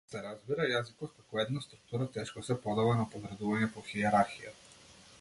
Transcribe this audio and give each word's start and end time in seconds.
Се 0.11 0.19
разбира, 0.27 0.63
јазикот 0.71 1.11
како 1.17 1.41
една 1.43 1.61
структура 1.65 2.09
тешко 2.17 2.45
се 2.49 2.59
подава 2.65 2.97
на 3.03 3.09
подредување 3.15 3.73
по 3.77 3.89
хиерархија. 3.93 4.61